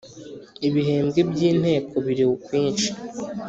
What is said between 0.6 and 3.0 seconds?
Ibihembwe by’ Inteko biri ukwishi.